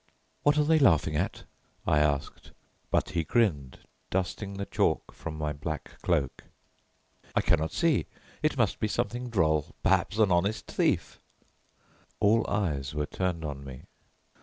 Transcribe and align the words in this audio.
"What 0.41 0.57
are 0.57 0.63
they 0.63 0.79
laughing 0.79 1.15
at?" 1.15 1.43
I 1.85 1.99
asked, 1.99 2.53
but 2.89 3.11
he 3.11 3.23
grinned, 3.23 3.77
dusting 4.09 4.55
the 4.55 4.65
chalk 4.65 5.11
from 5.13 5.37
my 5.37 5.53
black 5.53 6.01
cloak. 6.01 6.45
"I 7.35 7.41
cannot 7.41 7.71
see; 7.71 8.07
it 8.41 8.57
must 8.57 8.79
be 8.79 8.87
something 8.87 9.29
droll, 9.29 9.75
perhaps 9.83 10.17
an 10.17 10.31
honest 10.31 10.65
thief!" 10.65 11.19
All 12.19 12.49
eyes 12.49 12.95
were 12.95 13.05
turned 13.05 13.45
on 13.45 13.63
me. 13.63 13.83